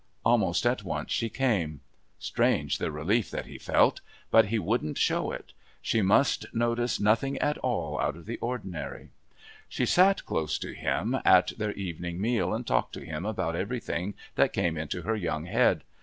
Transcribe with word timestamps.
Almost 0.25 0.65
at 0.65 0.81
once 0.83 1.11
she 1.11 1.29
came. 1.29 1.81
Strange 2.17 2.79
the 2.79 2.91
relief 2.91 3.29
that 3.29 3.45
he 3.45 3.59
felt! 3.59 4.01
But 4.31 4.45
he 4.45 4.57
wouldn't 4.57 4.97
show 4.97 5.31
it. 5.31 5.53
She 5.79 6.01
must 6.01 6.47
notice 6.55 6.99
nothing 6.99 7.37
at 7.37 7.59
all 7.59 7.99
out 7.99 8.17
of 8.17 8.25
the 8.25 8.37
ordinary. 8.39 9.11
She 9.69 9.85
sat 9.85 10.25
close 10.25 10.57
to 10.57 10.73
him 10.73 11.17
at 11.23 11.53
their 11.55 11.73
evening 11.73 12.19
meal 12.19 12.51
and 12.51 12.65
talked 12.65 12.93
to 12.93 13.05
him 13.05 13.27
about 13.27 13.55
everything 13.55 14.15
that 14.33 14.53
came 14.53 14.75
into 14.75 15.03
her 15.03 15.15
young 15.15 15.45
head. 15.45 15.83